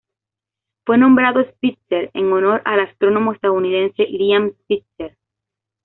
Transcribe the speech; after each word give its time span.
Fue 0.83 0.97
nombrado 0.97 1.41
Spitzer 1.47 2.09
en 2.15 2.31
honor 2.31 2.63
al 2.65 2.79
astrónomo 2.79 3.33
estadounidense 3.33 4.07
Lyman 4.09 4.51
Spitzer. 4.63 5.15